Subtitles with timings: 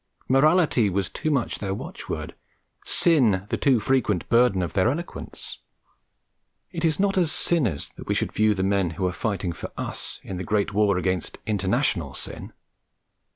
[0.27, 2.33] Morality was too much their watchword,
[2.83, 5.59] Sin the too frequent burden of their eloquence.
[6.71, 9.69] It is not as sinners that we should view the men who are fighting for
[9.77, 12.51] us in the great war against international sin.